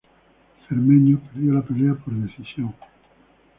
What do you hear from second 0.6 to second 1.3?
Cermeño